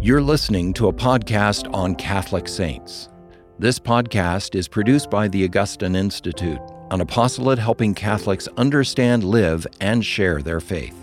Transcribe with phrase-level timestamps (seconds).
[0.00, 3.08] You're listening to a podcast on Catholic saints.
[3.58, 6.60] This podcast is produced by the Augustine Institute,
[6.92, 10.94] an apostolate helping Catholics understand, live, and share their faith.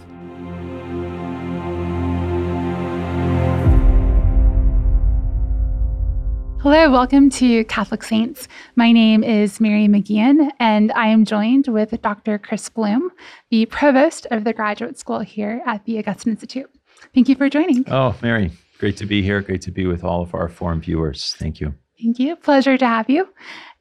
[6.62, 8.47] Hello, welcome to Catholic Saints.
[8.77, 12.39] My name is Mary McGeehan, and I am joined with Dr.
[12.39, 13.12] Chris Blum,
[13.49, 16.70] the provost of the graduate school here at the Augustine Institute.
[17.13, 17.84] Thank you for joining.
[17.91, 19.41] Oh, Mary, Great to be here.
[19.41, 21.34] Great to be with all of our Formed viewers.
[21.38, 21.73] Thank you.
[22.02, 22.35] Thank you.
[22.35, 23.29] Pleasure to have you.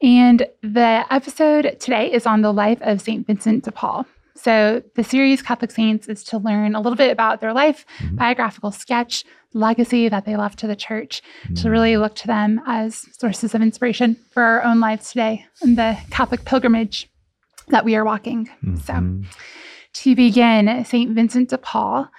[0.01, 3.27] And the episode today is on the life of St.
[3.27, 4.05] Vincent de Paul.
[4.35, 8.17] So, the series Catholic Saints is to learn a little bit about their life, mm-hmm.
[8.17, 9.23] biographical sketch,
[9.53, 11.55] legacy that they left to the church, mm-hmm.
[11.55, 15.77] to really look to them as sources of inspiration for our own lives today and
[15.77, 17.09] the Catholic pilgrimage
[17.69, 18.49] that we are walking.
[18.63, 18.75] Mm-hmm.
[19.23, 19.29] So,
[19.93, 21.11] to begin, St.
[21.11, 22.09] Vincent de Paul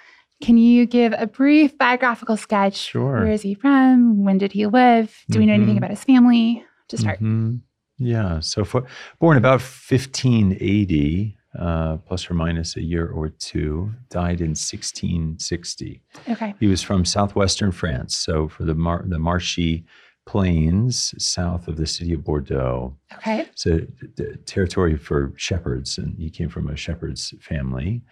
[0.41, 2.75] can you give a brief biographical sketch?
[2.75, 3.21] Sure.
[3.23, 4.23] Where is he from?
[4.23, 5.23] When did he live?
[5.29, 5.39] Do mm-hmm.
[5.39, 5.77] we know anything mm-hmm.
[5.79, 6.63] about his family?
[6.89, 7.17] To start.
[7.17, 7.57] Mm-hmm.
[7.97, 8.39] Yeah.
[8.39, 8.85] So, for,
[9.19, 16.01] born about 1580, uh, plus or minus a year or two, died in 1660.
[16.29, 16.55] Okay.
[16.59, 18.15] He was from southwestern France.
[18.15, 19.85] So, for the, Mar- the Marshy
[20.25, 22.95] plains south of the city of Bordeaux.
[23.15, 23.49] Okay.
[23.55, 23.79] So,
[24.15, 28.03] the territory for shepherds, and he came from a shepherd's family.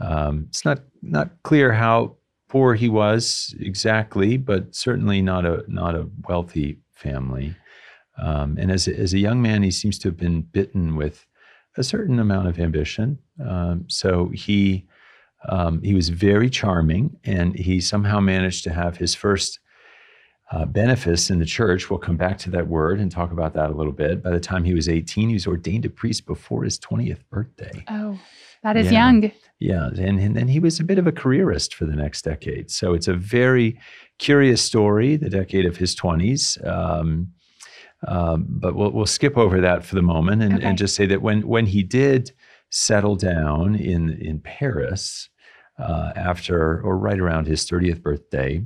[0.00, 2.16] Um, it's not not clear how
[2.48, 7.54] poor he was exactly, but certainly not a not a wealthy family.
[8.18, 11.26] Um, and as a, as a young man, he seems to have been bitten with
[11.76, 13.18] a certain amount of ambition.
[13.46, 14.86] Um, so he
[15.48, 19.58] um, he was very charming, and he somehow managed to have his first
[20.52, 21.90] uh, benefice in the church.
[21.90, 24.22] We'll come back to that word and talk about that a little bit.
[24.22, 27.84] By the time he was 18, he was ordained a priest before his 20th birthday.
[27.88, 28.18] Oh,
[28.62, 29.06] that is yeah.
[29.06, 29.32] young.
[29.58, 32.70] Yeah, and, and and he was a bit of a careerist for the next decade.
[32.70, 33.78] So it's a very
[34.18, 36.58] curious story, the decade of his twenties.
[36.64, 37.32] Um,
[38.08, 40.66] um, but we'll we'll skip over that for the moment and, okay.
[40.66, 42.32] and just say that when when he did
[42.70, 45.28] settle down in in Paris
[45.78, 48.64] uh, after or right around his thirtieth birthday,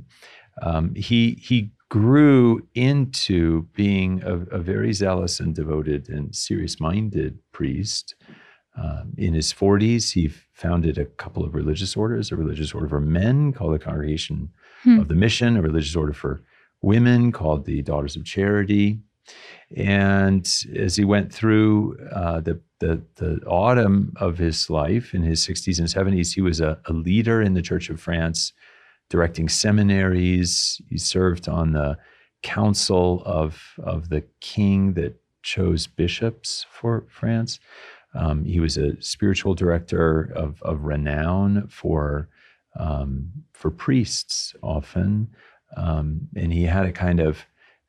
[0.61, 7.37] um, he he grew into being a, a, very zealous and devoted and serious minded
[7.51, 8.15] priest.
[8.77, 12.99] Um, in his 40s, he founded a couple of religious orders a religious order for
[12.99, 14.49] men called the Congregation
[14.83, 14.99] hmm.
[14.99, 16.41] of the Mission, a religious order for
[16.81, 18.99] women called the Daughters of Charity.
[19.75, 25.45] And as he went through uh, the, the, the, autumn of his life in his
[25.45, 28.53] 60s and 70s, he was a, a leader in the Church of France,
[29.09, 30.81] directing seminaries.
[30.89, 31.97] He served on the
[32.43, 37.59] council of, of the king that chose bishops for France.
[38.13, 42.29] Um, he was a spiritual director of, of renown for
[42.77, 45.29] um, for priests often,
[45.77, 47.45] um, and he had a kind of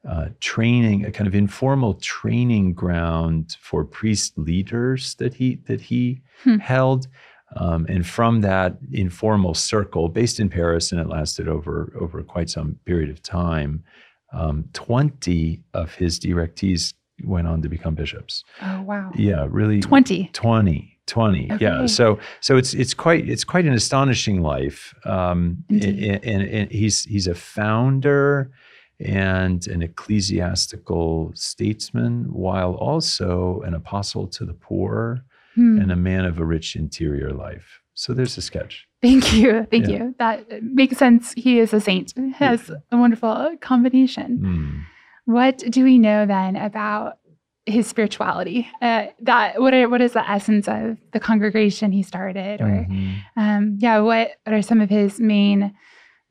[0.08, 6.22] uh, training, a kind of informal training ground for priest leaders that he that he
[6.44, 6.58] hmm.
[6.58, 7.08] held.
[7.54, 12.50] Um, and from that informal circle, based in Paris, and it lasted over over quite
[12.50, 13.84] some period of time,
[14.32, 18.44] um, twenty of his directees went on to become bishops.
[18.62, 19.10] Oh wow.
[19.14, 20.30] Yeah, really 20.
[20.32, 20.92] 20.
[21.06, 21.64] 20 okay.
[21.64, 26.72] yeah so so it's it's quite it's quite an astonishing life um and, and, and,
[26.72, 28.50] he's he's a founder
[28.98, 35.22] and an ecclesiastical statesman while also an apostle to the poor
[35.56, 35.80] hmm.
[35.80, 39.88] and a man of a rich interior life so there's a sketch thank you thank
[39.88, 39.96] yeah.
[39.96, 44.80] you that makes sense he is a saint has a wonderful combination hmm.
[45.26, 47.18] What do we know then about
[47.66, 48.68] his spirituality?
[48.80, 53.14] Uh, that what are, what is the essence of the congregation he started, or mm-hmm.
[53.36, 55.74] um, yeah, what, what are some of his main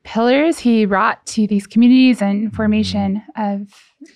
[0.02, 2.56] pillars he brought to these communities and mm-hmm.
[2.56, 3.68] formation of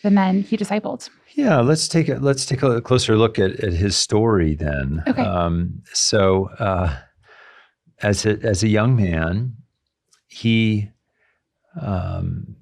[0.02, 1.10] the men he discipled?
[1.34, 5.02] Yeah, let's take a let's take a closer look at, at his story then.
[5.06, 5.22] Okay.
[5.22, 6.96] Um, so, uh,
[8.02, 9.56] as a as a young man,
[10.26, 10.90] he
[11.80, 12.56] um,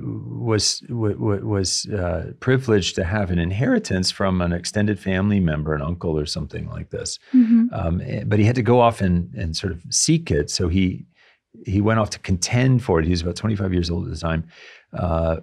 [0.00, 6.18] was was uh, privileged to have an inheritance from an extended family member, an uncle
[6.18, 7.18] or something like this.
[7.34, 7.66] Mm-hmm.
[7.72, 10.50] Um, but he had to go off and, and sort of seek it.
[10.50, 11.06] So he
[11.64, 13.04] he went off to contend for it.
[13.04, 14.46] He was about 25 years old at the time,
[14.92, 15.38] uh,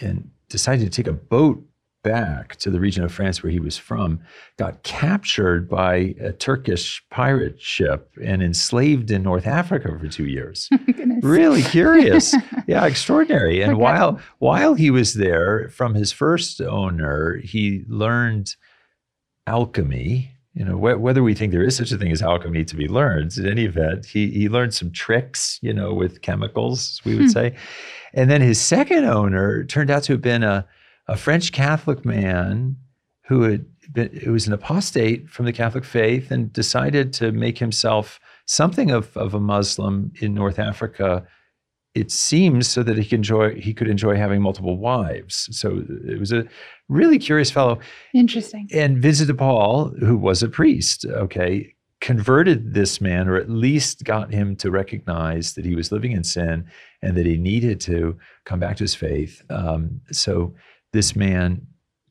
[0.00, 1.64] and decided to take a boat
[2.02, 4.20] back to the region of France where he was from,
[4.58, 10.68] got captured by a Turkish pirate ship and enslaved in North Africa for two years.
[11.22, 12.34] Oh, really curious.
[12.66, 13.60] yeah, extraordinary.
[13.60, 18.54] And while while he was there, from his first owner, he learned
[19.46, 22.76] alchemy you know, wh- whether we think there is such a thing as alchemy to
[22.76, 27.14] be learned, in any event, he, he learned some tricks, you know, with chemicals, we
[27.14, 27.30] would Hmm.
[27.30, 27.54] say.
[28.14, 30.66] And then his second owner turned out to have been a,
[31.06, 32.76] a French Catholic man
[33.26, 37.58] who had been, who was an apostate from the Catholic faith and decided to make
[37.58, 41.24] himself something of, of a Muslim in North Africa.
[41.94, 45.48] It seems so that he could enjoy he could enjoy having multiple wives.
[45.50, 46.44] So it was a
[46.88, 47.80] really curious fellow
[48.14, 48.68] Interesting.
[48.72, 54.32] and de Paul, who was a priest, okay, converted this man, or at least got
[54.32, 56.64] him to recognize that he was living in sin
[57.02, 59.42] and that he needed to come back to his faith.
[59.50, 60.54] Um, so
[60.92, 61.66] this man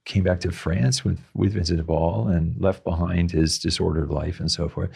[0.10, 4.40] came back to France with, with Vincent de Paul and left behind his disordered life
[4.40, 4.90] and so forth.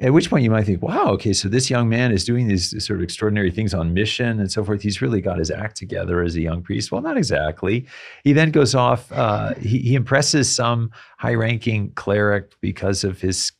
[0.00, 2.70] At which point you might think, wow, okay, so this young man is doing these
[2.84, 4.80] sort of extraordinary things on mission and so forth.
[4.80, 6.92] He's really got his act together as a young priest.
[6.92, 7.86] Well, not exactly.
[8.22, 13.50] He then goes off, uh, he, he impresses some high ranking cleric because of his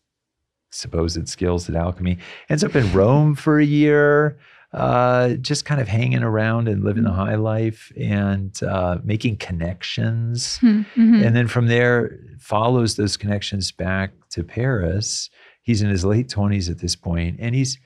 [0.70, 4.38] supposed skills at alchemy, ends up in Rome for a year.
[4.72, 10.56] Uh, just kind of hanging around and living the high life and uh, making connections
[10.58, 11.26] Hmm, mhm.
[11.26, 15.28] and then from there follows those connections back to Paris.
[15.62, 17.78] He's in his late twenties at this point, and he's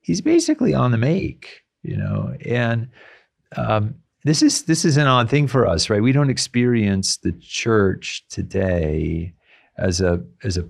[0.00, 2.34] he's basically on the make, you know.
[2.46, 2.88] And
[3.56, 6.02] um, this is this is an odd thing for us, right?
[6.02, 9.34] We don't experience the church today
[9.76, 10.68] as a as a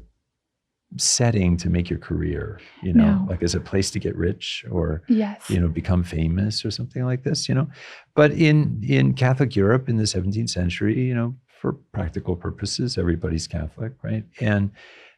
[0.96, 3.26] setting to make your career, you know, No.
[3.28, 5.48] like as a place to get rich or yes.
[5.50, 7.68] you know become famous or something like this you know
[8.14, 13.46] but in in catholic europe in the 17th century you know for practical purposes everybody's
[13.46, 14.70] catholic right and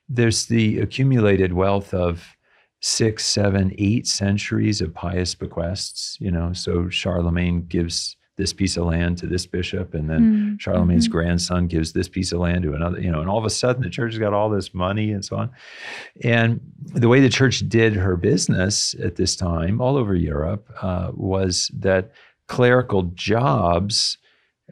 [0.08, 2.36] there's the accumulated wealth of
[2.80, 8.84] six seven eight centuries of pious bequests you know so charlemagne gives this piece of
[8.86, 11.12] land to this bishop and then Mm, Charlemagne's mhm.
[11.16, 13.82] grandson gives this piece of land to another, you know, and all of a sudden
[13.82, 15.50] the church has got all this money and so on.
[16.24, 16.60] And
[17.02, 21.70] the way the church did her business at this time, all over Europe, uh, was
[21.88, 22.04] that
[22.48, 24.18] clerical jobs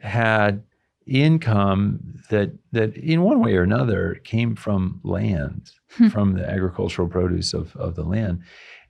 [0.01, 0.63] had
[1.05, 1.99] income
[2.29, 6.09] that that in one way or another came from land, Hmm.
[6.09, 8.35] from the agricultural produce of, of the land.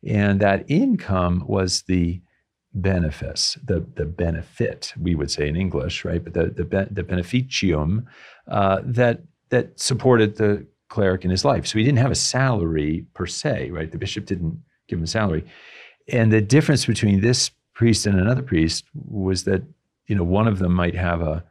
[0.06, 2.20] And that income was the
[2.74, 6.24] benefice, the, the benefit, we would say in English, right?
[6.24, 8.06] But the, the, the beneficium
[8.48, 11.66] uh, that, that supported the cleric in his life.
[11.68, 13.92] So he didn't have a salary per se, right?
[13.92, 15.46] The bishop didn't give him a salary.
[16.12, 19.64] And the difference between this priest and another priest was that,
[20.08, 21.44] you know, one of them might have a,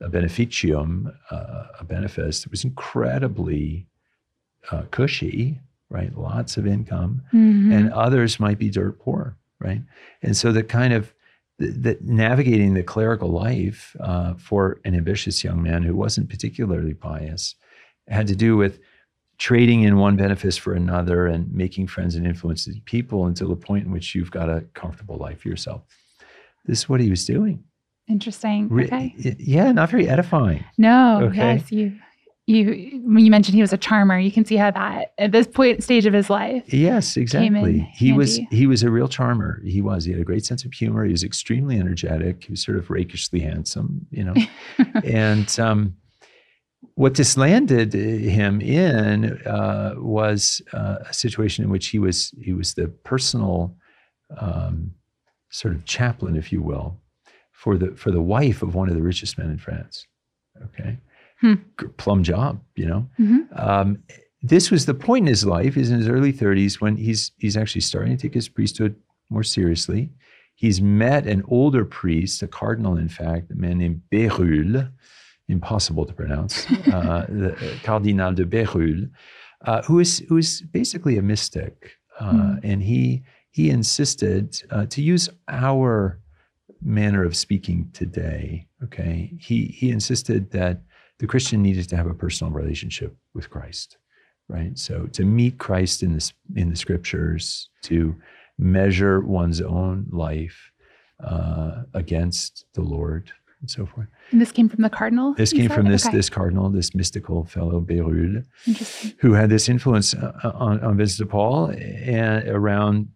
[0.00, 3.86] a beneficium, uh, a benefice that was incredibly
[4.70, 6.16] uh, cushy, right?
[6.16, 7.72] Lots of income Mhm.
[7.72, 9.80] and others might be dirt poor, right?
[10.22, 11.12] And so the kind of
[11.58, 16.94] the, the navigating the clerical life uh, for an ambitious young man who wasn't particularly
[16.94, 17.54] pious
[18.08, 18.78] had to do with
[19.38, 23.84] trading in one benefice for another and making friends and influencing people until the point
[23.86, 25.82] in which you've got a comfortable life for yourself.
[26.64, 27.64] This is what he was doing.
[28.08, 28.70] Interesting.
[28.72, 29.14] Okay.
[29.22, 30.64] y- Yeah, not very edifying.
[30.78, 31.20] No.
[31.24, 31.54] Okay.
[31.56, 31.72] Yes.
[31.72, 31.96] You.
[32.46, 33.00] You.
[33.04, 35.82] When you mentioned he was a charmer, you can see how that at this point
[35.82, 36.72] stage of his life.
[36.72, 37.80] Yes, exactly.
[37.92, 39.60] He was he was a real charmer.
[39.64, 40.04] He was.
[40.04, 41.04] He had a great sense of humor.
[41.04, 42.44] He was extremely energetic.
[42.44, 44.34] He was sort of rakishly handsome, you know.
[45.04, 45.96] and um,
[46.94, 52.52] what this landed him in uh, was uh, a situation in which he was he
[52.52, 53.76] was the personal
[54.38, 54.92] um,
[55.50, 57.00] sort of chaplain, if you will,
[57.52, 60.06] for the for the wife of one of the richest men in France.
[60.64, 60.98] Okay,
[61.40, 61.54] Hmm.
[61.98, 63.08] Plum job, you know.
[63.18, 63.46] Mhm.
[63.52, 63.98] Um,
[64.42, 65.76] this was the point in his life.
[65.76, 68.94] is in his early 30s when he's he's actually starting to take his priesthood
[69.30, 70.10] more seriously.
[70.54, 74.90] He's met an older priest, a cardinal, in fact, a man named Bérulle,
[75.48, 79.10] impossible to pronounce, uh, the uh, Cardinal de Bérulle,
[79.66, 81.74] uh, who is who is basically a mystic,
[82.20, 82.58] uh, Hmm.
[82.70, 86.18] and he he insisted uh, to use our
[86.82, 88.66] manner of speaking today.
[88.84, 90.80] Okay, he he insisted that
[91.18, 93.98] the Christian needed to have a personal relationship with Christ,
[94.48, 94.76] right?
[94.78, 98.14] So to meet Christ in this in the scriptures, to
[98.58, 100.72] measure one's own life
[101.22, 104.06] uh, against the Lord and so forth.
[104.30, 105.34] And this came from the cardinal.
[105.34, 105.74] This came said?
[105.74, 106.16] from this Okay.
[106.16, 108.44] this cardinal, this mystical fellow Bérulle,
[109.20, 113.08] who had this influence uh, on, on Vincent de Paul and around,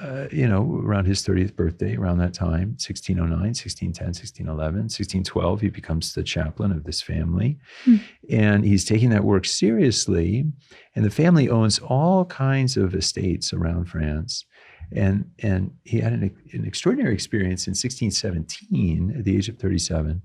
[0.00, 5.68] uh, you know, around his 30th birthday, around that time, 1609, 1610, 1611, 1612, he
[5.68, 7.58] becomes the chaplain of this family.
[7.84, 7.96] Hmm.
[8.28, 10.46] And he's taking that work seriously.
[10.94, 14.44] And the family owns all kinds of estates around France.
[14.92, 20.22] And, and he had an, an extraordinary experience in 1617 at the age of 37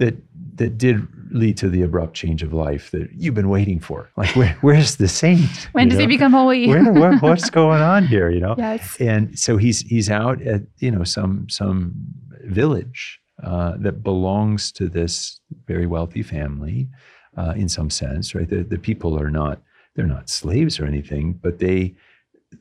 [0.00, 0.16] that
[0.56, 4.10] that did lead to the abrupt change of life that you've been waiting for.
[4.16, 5.68] Like, where, where's the saint?
[5.72, 6.66] When You does he become holy?
[6.72, 8.30] Where, what, what's going on here?
[8.30, 8.54] You know.
[8.58, 8.96] yes.
[8.98, 11.94] And so he's he's out at you know some some
[12.44, 16.88] village uh, that belongs to this very wealthy family,
[17.36, 18.48] uh, in some sense, right?
[18.48, 19.62] The the people are not
[19.94, 21.94] they're not slaves or anything, but they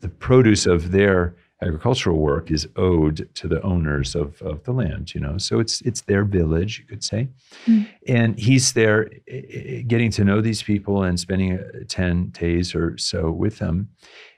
[0.01, 5.13] the produce of their agricultural work is owed to the owners of, of the land,
[5.13, 5.38] you know.
[5.38, 7.28] So it's it's their village, you could say.
[7.66, 7.88] Mm.
[8.08, 12.74] And he's there eh, eh, getting to know these people and spending uh, 10 days
[12.74, 13.89] or so with them.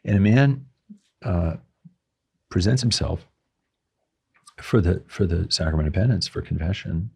[0.03, 0.65] And a man
[1.23, 1.57] uh,
[2.49, 3.27] presents himself
[4.59, 7.11] for the for the sacrament of penance for confession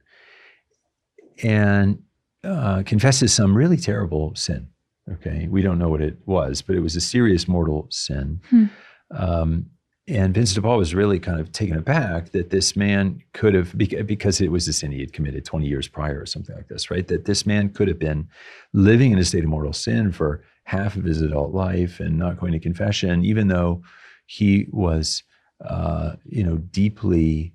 [1.44, 2.02] and
[2.44, 4.68] uh, confesses some really terrible sin
[5.12, 8.66] okay we don't know what it was but it was a serious mortal sin Hmm.
[9.12, 9.66] um,
[10.08, 13.76] and Vincent de Paul was really kind of taken aback that this man could have,
[13.76, 16.92] because it was a sin he had committed 20 years prior or something like this,
[16.92, 17.08] right?
[17.08, 18.28] That this man could have been
[18.74, 22.40] living in a state of mortal sin for half of his adult life and not
[22.40, 23.82] going to confession, even though
[24.28, 25.24] he was,
[25.68, 27.54] uh, you know, deeply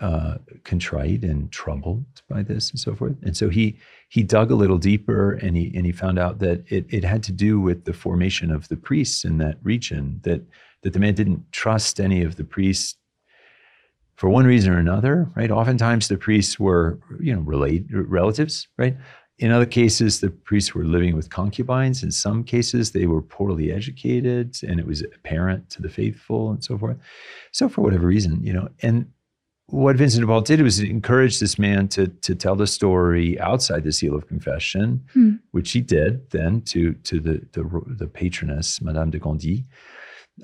[0.00, 3.14] uh, contrite and troubled by this and so forth.
[3.22, 3.76] And so he
[4.08, 7.22] he dug a little deeper and he and he found out that it, it had
[7.24, 10.42] to do with the formation of the priests in that region that
[10.82, 12.96] that the man didn't trust any of the priests
[14.16, 15.50] for one reason or another, right?
[15.50, 18.96] Oftentimes the priests were, you know, relate, relatives, right?
[19.38, 22.02] In other cases, the priests were living with concubines.
[22.02, 26.62] In some cases, they were poorly educated and it was apparent to the faithful and
[26.62, 26.98] so forth.
[27.50, 29.06] So, for whatever reason, you know, and
[29.66, 33.84] what Vincent de Paul did was encourage this man to, to tell the story outside
[33.84, 35.36] the seal of confession, Hmm.
[35.52, 39.64] which he did then to, to the, the, the patroness, Madame de Gondi.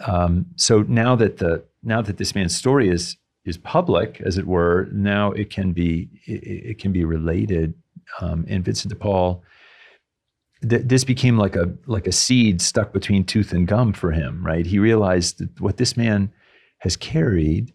[0.04, 4.47] Um, so now that the now that this man's story is is public, as it
[4.47, 7.75] were, now it can be it, it can be related.
[8.21, 9.42] Um, and Vincent de Paul,
[10.68, 14.45] th- this became like a like a seed stuck between tooth and gum for him.
[14.45, 14.66] Right?
[14.66, 16.33] He realized that what this man
[16.78, 17.73] has carried,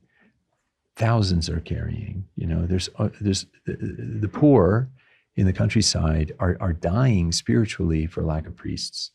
[0.96, 2.26] thousands are carrying.
[2.36, 3.76] You know, there's uh, there's the,
[4.22, 4.90] the poor
[5.36, 9.12] in the countryside are are dying spiritually for lack of priests.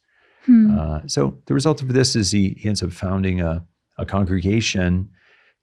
[0.49, 0.79] Hmm.
[0.79, 3.65] Uh, so the result of this is he, he ends up founding a,
[3.99, 5.11] a congregation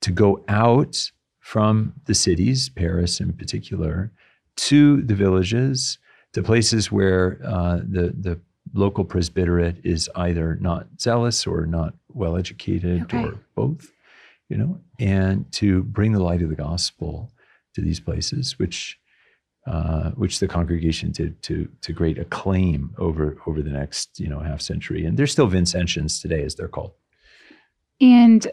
[0.01, 4.11] to go out from the cities, Paris in particular,
[4.57, 5.97] to the villages,
[6.33, 8.39] to places where uh, the the
[8.73, 13.23] local presbyterate is either not zealous or not well educated Okay.
[13.23, 13.91] or both,
[14.49, 17.31] you know, and to bring the light of the gospel
[17.73, 18.99] to these places, which
[19.67, 24.39] uh, which the congregation did to to great acclaim over over the next you know
[24.39, 26.91] half century, and they're still Vincentians today, as they're called.
[27.99, 28.45] And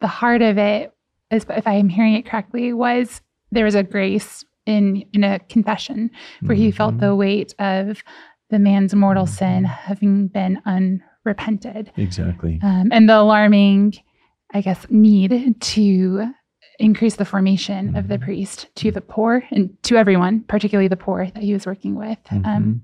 [0.00, 0.92] the heart of it,
[1.30, 6.10] is, if I'm hearing it correctly, was there was a grace in in a confession
[6.40, 8.02] where he felt the weight of
[8.50, 12.60] the man's mortal sin having been unrepented, exactly.
[12.62, 13.94] um, and the alarming,
[14.52, 16.34] I guess, need to
[16.82, 18.22] increase the formation of the Mhm.
[18.24, 22.18] priest to the poor and to everyone, particularly the poor that he was working with.
[22.30, 22.80] Um, Mhm.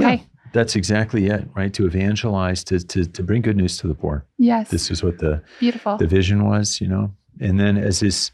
[0.00, 0.16] okay.
[0.16, 1.72] Yeah, that's exactly it, right?
[1.74, 4.24] To evangelize, to to to bring good news to the poor.
[4.38, 4.70] Yes.
[4.70, 5.96] This is what the Beautiful.
[5.98, 7.14] the vision was, you know.
[7.40, 8.32] And then as his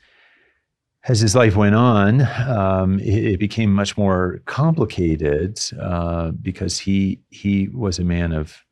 [1.04, 7.21] as his life went on, um, it, it became much more complicated uh, because he
[7.30, 8.64] he was a man of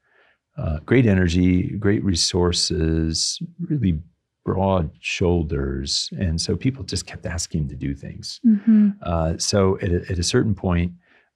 [0.58, 3.99] uh, great energy, great resources, really
[4.47, 8.41] broad shoulders, and so people just kept asking him to do things.
[8.43, 10.93] hmm Uh, so at a, at a certain point,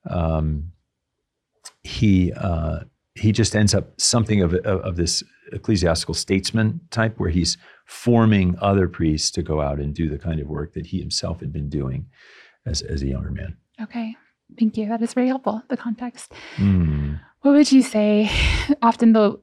[0.09, 0.73] um,
[1.83, 2.79] he uh,
[3.15, 8.57] he just ends up something of, of of this ecclesiastical statesman type, where he's forming
[8.71, 11.53] other priests to go out and do the kind of work that he himself had
[11.53, 12.07] been doing
[12.65, 13.57] as as a younger man.
[13.83, 14.17] Okay.
[14.59, 14.89] Thank you.
[14.89, 15.63] That is very helpful.
[15.69, 16.33] The context.
[16.57, 17.15] Hmm.
[17.43, 18.31] What would you say?
[18.83, 19.41] Often the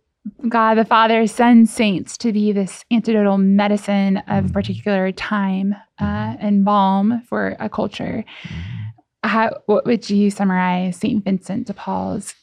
[0.47, 4.53] God the Father sends saints to be this antidotal medicine of a Mhm.
[4.53, 8.23] particular time uh, and balm for a culture.
[9.23, 12.33] How, what would you summarize Saint Vincent de Paul's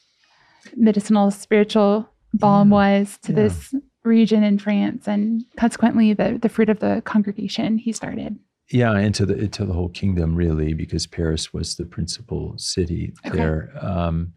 [0.76, 2.74] medicinal spiritual balm Yeah.
[2.74, 3.36] was to Yeah.
[3.42, 3.74] this
[4.04, 8.36] region in France and consequently the, the fruit of the congregation he started?
[8.70, 13.36] Yeah, into the into the whole kingdom really, because Paris was the principal city Okay.
[13.36, 13.70] there.
[13.80, 14.32] Um,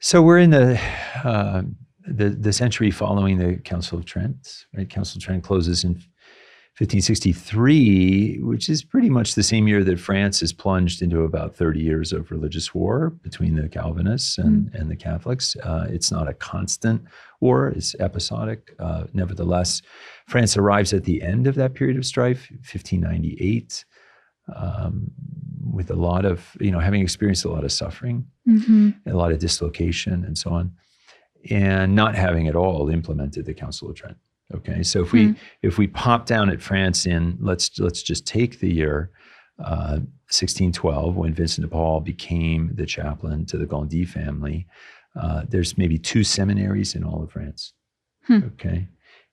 [0.00, 0.80] so we're in the
[1.22, 1.62] uh,
[2.06, 4.66] the the century following the Council of Trent.
[4.76, 6.00] Right, Council of Trent closes in
[6.78, 11.78] 1563, which is pretty much the same year that France is plunged into about 30
[11.78, 15.54] years of religious war between the Calvinists and, and the Catholics.
[15.62, 17.04] Uh, it's not a constant
[17.40, 18.74] war; it's episodic.
[18.80, 19.82] Uh, nevertheless,
[20.26, 23.84] France arrives at the end of that period of strife, 1598,
[24.56, 25.12] um,
[25.72, 29.30] with a lot of you know having experienced a lot of suffering, hmm a lot
[29.30, 30.72] of dislocation, and so on,
[31.50, 34.16] and not having at all implemented the Council of Trent.
[34.54, 35.32] Okay, so if we Hmm.
[35.62, 39.10] if we pop down at France in let's let's just take the year
[39.58, 44.66] uh, 1612 when Vincent de Paul became the chaplain to the Gondi family.
[45.20, 47.72] Uh, there's maybe two seminaries in all of France.
[48.26, 48.40] Hmm.
[48.54, 48.88] Okay,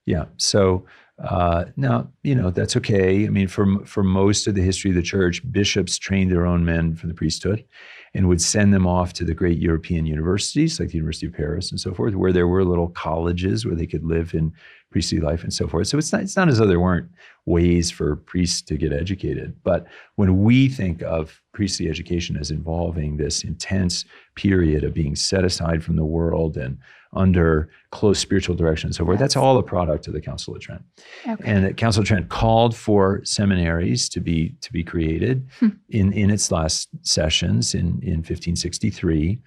[0.06, 0.26] yeah.
[0.36, 0.86] So
[1.18, 3.26] uh, now you know that's okay.
[3.26, 6.64] I mean, for for most of the history of the church, bishops trained their own
[6.64, 7.64] men for the priesthood,
[8.14, 11.70] and would send them off to the great European universities like the University of Paris
[11.70, 14.52] and so forth, where there were little colleges where they could live in
[14.92, 15.86] priestly life and so forth.
[15.88, 17.08] So it's not it's not as though there weren't
[17.46, 23.16] ways for priests to get educated, but when we think of priestly education as involving
[23.16, 24.04] this intense
[24.36, 26.78] period of being set aside from the world and
[27.14, 29.42] under close spiritual direction and so forth, that's Yes.
[29.42, 30.82] all a product of the Council of Trent.
[31.28, 31.42] Okay.
[31.44, 35.68] And the Council of Trent called for seminaries to be to be created Hmm.
[35.90, 39.40] in in its last sessions in in 1563.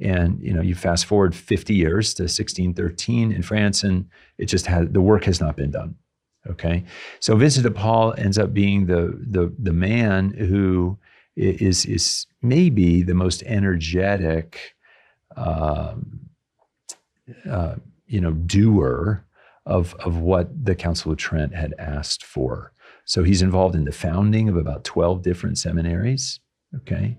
[0.00, 4.66] And you know, you fast forward 50 years to 1613 in France, and it just
[4.66, 5.94] had the work has not been done.
[6.48, 6.84] Okay,
[7.18, 10.98] so Vincent de Paul ends up being the the the man who
[11.34, 14.74] is is is maybe the most energetic,
[15.36, 16.20] um,
[17.48, 17.76] uh,
[18.06, 19.24] you know, doer
[19.64, 22.72] of of what the Council of Trent had asked for.
[23.04, 26.40] So he's involved in the founding of about 12 different seminaries.
[26.74, 27.18] Okay,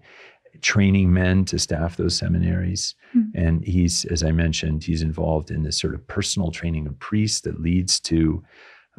[0.61, 2.95] training men to staff those seminaries.
[3.13, 3.21] Hmm.
[3.35, 7.41] And he's, as I mentioned, he's involved in this sort of personal training of priests
[7.41, 8.43] that leads to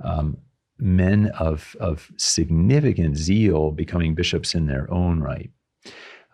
[0.04, 0.36] um,
[0.78, 5.50] men of, of significant zeal becoming bishops in their own right.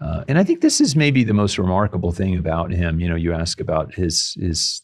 [0.01, 3.01] Uh, and I think this is maybe the most remarkable thing about him.
[3.01, 4.83] You know, you ask about his his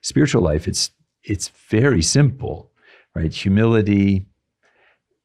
[0.00, 0.68] spiritual life.
[0.68, 0.90] It's
[1.24, 2.70] it's very simple,
[3.14, 3.32] right?
[3.32, 4.26] Humility,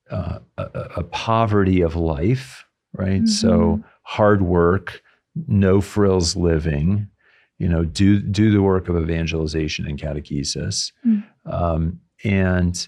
[0.10, 0.64] uh, a,
[0.98, 3.28] a- poverty of life, right?
[3.28, 3.84] So Mhm.
[4.18, 5.02] Hard work,
[5.48, 7.08] no frills living,
[7.60, 11.24] you know, do do the work of evangelization and catechesis, Mm.
[11.46, 12.88] um, and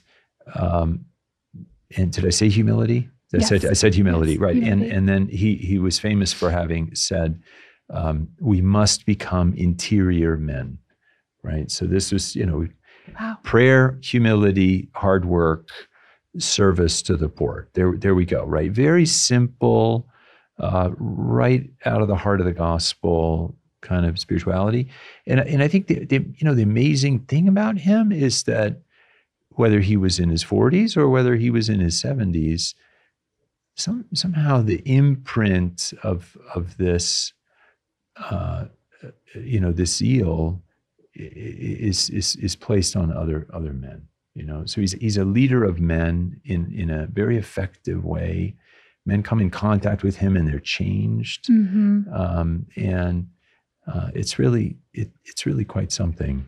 [0.56, 1.06] um,
[1.98, 3.10] and did I say humility?
[3.34, 4.56] I said I said humility, Yes, right?
[4.56, 4.84] humility.
[4.90, 7.40] And and then he he was famous for having said,
[7.90, 10.80] um, "We must become interior men,"
[11.44, 11.70] right?
[11.72, 12.68] So this was you know
[13.20, 13.38] wow.
[13.44, 15.70] prayer, humility, hard work,
[16.40, 17.70] service to the poor.
[17.74, 18.44] There, there we go.
[18.46, 20.08] Right, very simple,
[20.60, 24.88] uh, right out of the heart of the gospel kind of spirituality.
[25.26, 28.82] And and I think the, the you know the amazing thing about him is that
[29.50, 32.74] whether he was in his 40s or whether he was in his 70s,
[33.76, 37.34] some somehow the imprint of of this,
[38.18, 38.66] uh,
[39.36, 40.62] you know, this zeal
[41.14, 44.08] is is is placed on other other men.
[44.34, 48.56] You know, so he's he's a leader of men in in a very effective way.
[49.06, 53.28] Men come in contact with him and they're changed, hmm um, and
[53.92, 56.46] uh, it's really it, it's really quite something.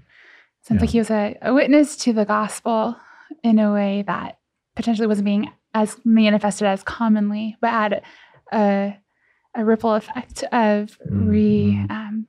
[0.62, 0.82] Sounds Yeah.
[0.82, 2.96] like he was a, a witness to the gospel
[3.44, 4.38] in a way that
[4.76, 8.02] potentially wasn't being as manifested as commonly, but had
[8.54, 8.96] a,
[9.56, 11.90] a ripple effect of re, Mhm.
[11.92, 12.28] um,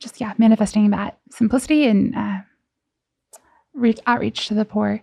[0.00, 2.38] just yeah, manifesting that simplicity and uh,
[3.74, 5.02] reach, outreach to the poor.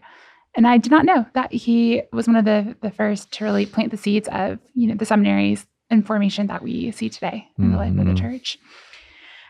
[0.55, 3.65] And I did not know that he was one of the the first to really
[3.65, 7.71] plant the seeds of you know the seminaries and formation that we see today in
[7.71, 8.17] the life of the Mhm.
[8.19, 8.57] church.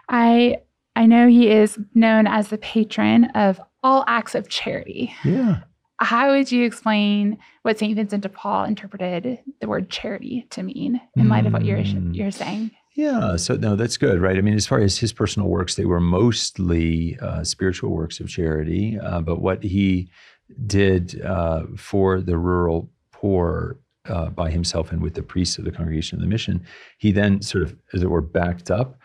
[0.07, 0.57] I
[0.95, 5.13] I know he is known as the patron of all acts of charity.
[5.23, 5.59] Yeah.
[6.01, 7.95] How would you explain what St.
[7.95, 12.15] Vincent de Paul interpreted the word charity to mean in light of what you're Mm.
[12.15, 12.71] you're saying?
[12.95, 14.38] Yeah, so no, that's good, right?
[14.38, 18.27] I mean, as far as his personal works, they were mostly uh, spiritual works of
[18.27, 18.97] charity.
[18.99, 20.09] Uh, but what he
[20.65, 25.71] did uh, for the rural poor uh, by himself and with the priests of the
[25.71, 26.63] congregation of the mission,
[26.97, 28.97] he then sort of, as it were, backed up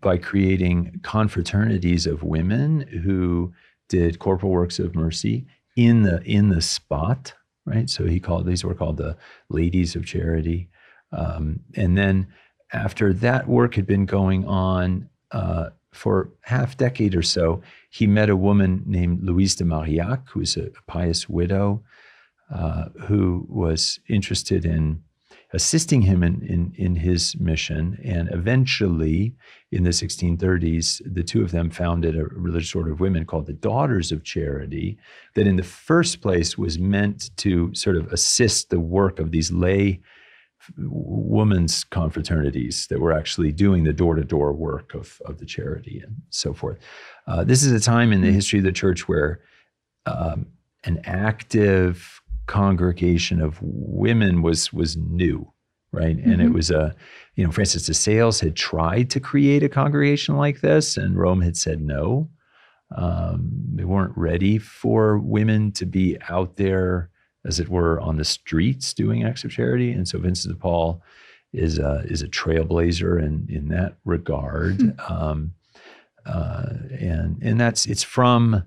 [0.00, 3.52] by creating confraternities of women who
[3.88, 7.88] did corporal works of mercy in the in the spot, right?
[7.88, 9.16] So he called these were called the
[9.48, 10.68] ladies of charity,
[11.12, 12.26] um, and then
[12.72, 18.06] after that work had been going on uh, for half a decade or so, he
[18.06, 21.82] met a woman named Louise de Marillac, who was a pious widow,
[22.50, 25.02] uh, who was interested in
[25.52, 27.98] assisting him in, in, in his mission.
[28.04, 29.34] And eventually,
[29.70, 33.52] in the 1630s, the two of them founded a religious order of women called the
[33.52, 34.98] Daughters of Charity,
[35.34, 39.52] that in the first place was meant to sort of assist the work of these
[39.52, 40.00] lay
[40.78, 46.52] women's confraternities that were actually doing the door-to-door work of, of the charity and so
[46.54, 46.78] forth.
[47.26, 49.40] Uh, this is a time in the history of the church where
[50.06, 50.46] um,
[50.84, 55.52] an active congregation of women was was new,
[55.90, 56.16] right?
[56.16, 56.54] And it Mhm.
[56.54, 56.94] was a,
[57.34, 61.40] you know, Francis de Sales had tried to create a congregation like this, and Rome
[61.40, 62.30] had said no.
[62.94, 67.10] Um, they weren't ready for women to be out there,
[67.46, 69.92] as it were, on the streets doing acts of charity.
[69.92, 71.02] And so Vincent de Paul
[71.52, 74.98] is a, is a trailblazer in, in that regard.
[75.08, 75.54] Um,
[76.26, 78.64] uh, and, and that's, it's from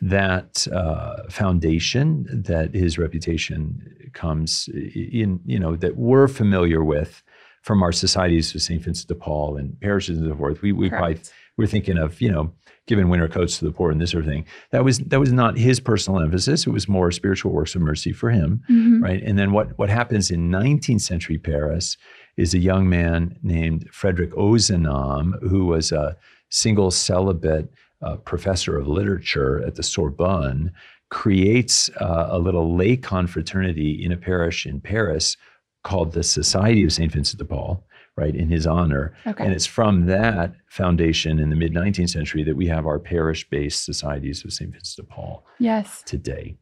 [0.00, 7.22] that uh, foundation that his reputation comes in, you know, that we're familiar with
[7.62, 8.82] from our societies of St.
[8.82, 10.62] Vincent de Paul and parishes and so forth.
[10.62, 11.20] We, we probably.
[11.56, 12.52] We're thinking of, you know,
[12.86, 14.46] giving winter coats to the poor and this sort of thing.
[14.70, 16.66] That was, that was not his personal emphasis.
[16.66, 19.02] It was more spiritual works of mercy for him Mhm.
[19.02, 19.22] right?
[19.22, 21.96] And then what what happens in 19th century Paris
[22.36, 26.16] is a young man named Frederick Ozanam, who was a
[26.50, 30.70] single celibate uh, professor of literature at the Sorbonne,
[31.10, 35.36] creates uh, a little lay confraternity in a parish in Paris
[35.82, 37.85] called the Society of Saint Vincent de Paul,
[38.16, 39.14] right, in his honor.
[39.26, 39.44] Okay.
[39.44, 43.84] And it's from that foundation in the mid 19th century that we have our parish-based
[43.84, 46.02] societies of Saint Vincent de Paul yes.
[46.06, 46.56] today.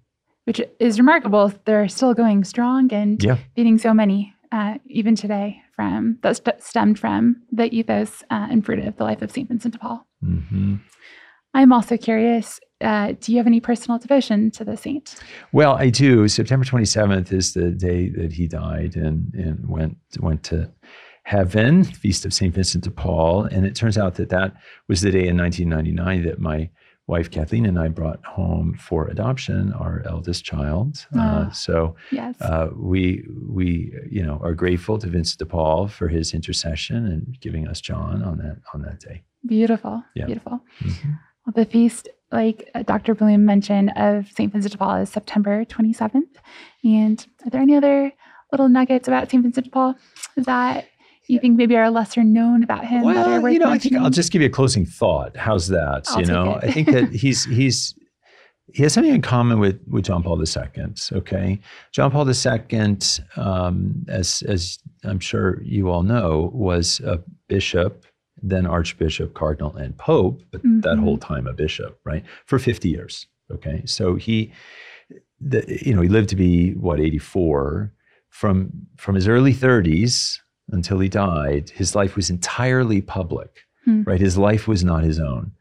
[0.44, 1.52] Which is remarkable.
[1.64, 3.38] They're still going strong and Yeah.
[3.56, 8.64] feeding so many, uh, even today, from that st- stemmed from the ethos uh, and
[8.64, 9.48] fruit of the life of St.
[9.48, 10.06] Vincent de Paul.
[10.20, 10.76] hmm
[11.56, 15.14] I'm also curious uh, do you have any personal devotion to the saint?
[15.52, 16.26] Well, I do.
[16.28, 20.70] September 27th is the day that he died and, and went went to
[21.24, 22.54] heaven, feast of St.
[22.54, 23.44] Vincent de Paul.
[23.44, 24.54] And it turns out that that
[24.88, 26.70] was the day in 1999 that my
[27.06, 31.06] wife Kathleen and I brought home for adoption our eldest child.
[31.14, 31.50] Uh, Ah.
[31.50, 32.34] so Yes.
[32.40, 37.38] uh, we we you know are grateful to Vincent de Paul for his intercession and
[37.40, 39.22] giving us John on that on that day.
[39.46, 40.02] beautiful.
[40.14, 40.24] yeah.
[40.26, 40.60] Beautiful.
[40.80, 41.18] Mhm.
[41.44, 43.14] Well, the feast, like uh, Dr.
[43.14, 44.50] Blum mentioned, of St.
[44.50, 46.36] Vincent de Paul is September 27th.
[46.84, 48.12] And are there any other
[48.50, 49.42] little nuggets about St.
[49.42, 49.94] Vincent de Paul
[50.38, 50.86] that
[51.28, 53.78] you think maybe are lesser known about him that are Well, worth you know, I
[53.78, 55.36] think I'll just give you a closing thought.
[55.36, 56.04] How's that?
[56.08, 56.54] I'll you know.
[56.62, 57.94] I think that he's he's
[58.72, 60.94] he has something in common with with John Paul II.
[61.12, 61.60] Okay,
[61.92, 62.98] John Paul II,
[63.36, 68.04] um, as as I'm sure you all know, was a bishop,
[68.42, 71.00] then archbishop, cardinal, and pope, but that Mhm.
[71.04, 73.26] whole time a bishop, right, for 50 years.
[73.50, 74.50] Okay, so he,
[75.40, 77.92] the, you know, he lived to be what 84.
[78.30, 83.60] From from his early 30s until he died, his life was entirely public.
[83.84, 84.02] Hmm.
[84.02, 85.52] Right, his life was not his own.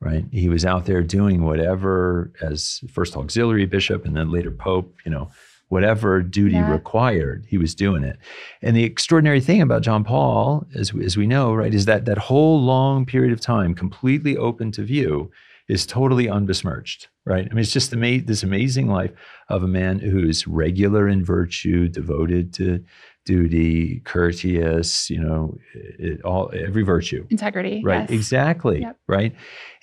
[0.00, 4.96] Right, he was out there doing whatever as first auxiliary bishop and then later pope.
[5.04, 5.30] You know,
[5.68, 6.70] whatever duty Yeah.
[6.72, 8.18] required, he was doing it.
[8.62, 12.18] And the extraordinary thing about John Paul, as, as we know, right, is that that
[12.18, 15.30] whole long period of time, completely open to view,
[15.68, 17.46] is totally unbesmirched, right?
[17.48, 19.12] I mean, it's just ama- this amazing life
[19.48, 22.84] of a man who's regular in virtue, devoted to
[23.24, 27.82] duty, courteous, you know, it, all every virtue, Integrity.
[27.84, 28.00] right?
[28.02, 28.10] Yes.
[28.10, 28.96] Exactly, Yep.
[29.06, 29.34] right?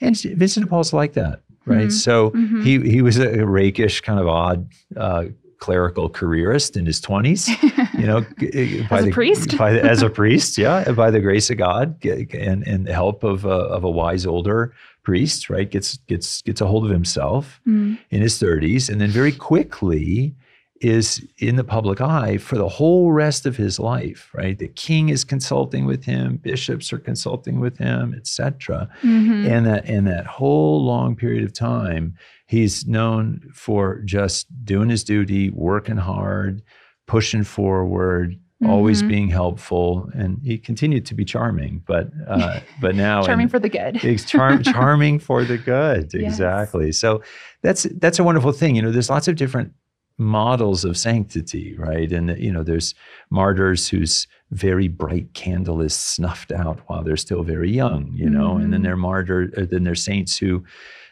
[0.02, 1.88] And Vincent de Paul's like that, right?
[1.88, 1.92] Mhm.
[1.92, 2.64] So Mhm.
[2.64, 5.26] he he was a rakish, kind of odd uh,
[5.60, 7.50] clerical careerist in his twenties.
[7.98, 8.22] You know,
[8.90, 9.58] by As a the, priest?
[9.58, 13.24] by the, as a priest, yeah, by the grace of God and and the help
[13.24, 14.74] of a, of a wise older
[15.04, 15.70] priest, right?
[15.70, 17.98] Gets gets gets a hold of himself Mm.
[18.12, 20.34] in his thirties, and then very quickly
[20.82, 24.58] is in the public eye for the whole rest of his life, right?
[24.58, 29.46] The king is consulting with him, bishops are consulting with him, etc Mhm.
[29.50, 32.14] and that and that whole long period of time
[32.46, 36.62] he's known for just doing his duty working hard
[37.08, 39.08] pushing forward always Mhm.
[39.08, 43.60] being helpful and he continued to be charming but uh, but now Charming and- for
[43.60, 44.04] the good.
[44.04, 46.34] it's charm, charming for the good Yes.
[46.34, 47.22] exactly so
[47.64, 49.72] that's that's a wonderful thing you know there's lots of different
[50.20, 52.94] models of sanctity right and you know there's
[53.30, 58.58] martyrs whose very bright candle is snuffed out while they're still very young you know
[58.58, 58.84] and then Mhm.
[58.84, 60.64] there are martyr then then there's saints who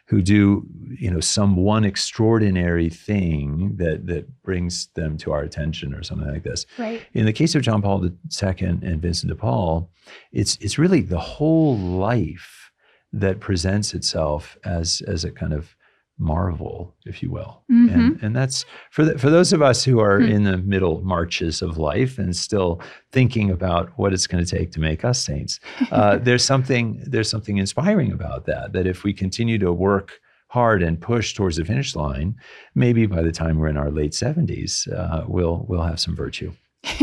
[0.08, 0.65] who do
[1.00, 6.30] you know some one extraordinary thing that that brings them to our attention or something
[6.30, 7.02] like this right.
[7.13, 9.89] in the case of John Paul II and Vincent de Paul,
[10.34, 12.72] it's it's really the whole life
[13.13, 15.76] that presents itself as as a kind of
[16.20, 17.64] marvel, if you will.
[17.70, 20.26] And and that's for the, for those of us who are Hmm.
[20.32, 24.72] in the middle marches of life and still thinking about what it's going to take
[24.72, 25.60] to make us saints.
[25.92, 28.74] Uh, there's something there's something inspiring about that.
[28.74, 32.36] That if we continue to work hard and push towards the finish line,
[32.74, 36.52] maybe by the time we're in our late 70s, uh, we'll we'll have some virtue.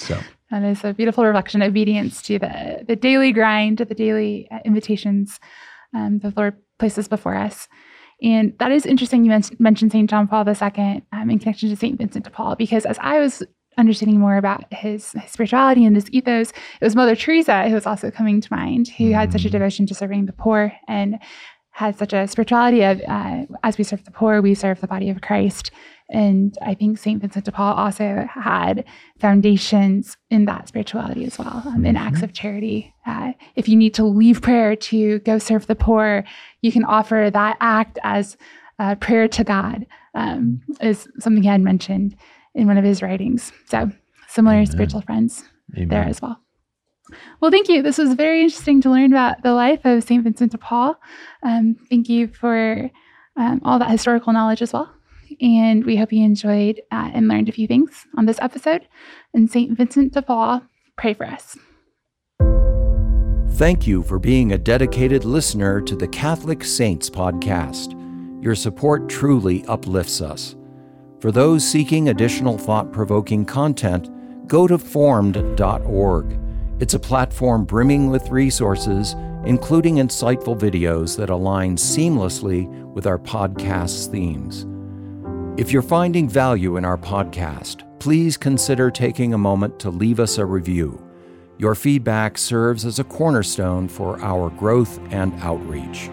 [0.00, 0.16] So
[0.50, 5.40] That is a beautiful reflection, obedience to the, the daily grind, the daily uh, invitations
[5.92, 7.66] um, the Lord places before us.
[8.22, 9.24] And that is interesting.
[9.24, 10.10] You men- mentioned St.
[10.10, 11.98] John Paul II um, in connection to St.
[11.98, 13.42] Vincent de Paul, because as I was
[13.76, 17.86] understanding more about his, his, spirituality and his ethos, it was Mother Teresa who was
[17.86, 19.52] also coming to mind, who had such a mm.
[19.52, 21.18] devotion to serving the poor and
[21.70, 25.10] had such a spirituality of uh, as we serve the poor, we serve the body
[25.10, 25.70] of Christ.
[26.10, 27.20] And I think St.
[27.20, 28.84] Vincent de Paul also had
[29.18, 32.24] foundations in that spirituality as well, um, in acts mm-hmm.
[32.24, 32.94] of charity.
[33.06, 36.24] Uh, if you need to leave prayer to go serve the poor,
[36.62, 38.38] you can offer that act as
[38.78, 42.16] uh, prayer to God, um, is something he had mentioned
[42.54, 43.52] in one of his writings.
[43.66, 43.90] So,
[44.28, 44.66] similar Amen.
[44.66, 45.44] spiritual friends
[45.76, 45.88] Amen.
[45.88, 46.40] there as well.
[47.40, 47.82] Well, thank you.
[47.82, 50.22] This was very interesting to learn about the life of St.
[50.22, 50.98] Vincent de Paul.
[51.42, 52.90] Um, thank you for
[53.36, 54.92] um, all that historical knowledge as well.
[55.40, 58.88] And we hope you enjoyed uh, and learned a few things on this episode.
[59.32, 59.76] And St.
[59.76, 60.62] Vincent de Paul,
[60.96, 61.56] pray for us.
[63.52, 67.94] Thank you for being a dedicated listener to the Catholic Saints podcast.
[68.42, 70.54] Your support truly uplifts us.
[71.20, 74.08] For those seeking additional thought provoking content,
[74.46, 76.38] go to formed.org.
[76.78, 84.06] It's a platform brimming with resources, including insightful videos that align seamlessly with our podcast's
[84.06, 84.66] themes.
[85.58, 90.38] If you're finding value in our podcast, please consider taking a moment to leave us
[90.38, 91.04] a review.
[91.58, 96.10] Your feedback serves as a cornerstone for our growth and outreach.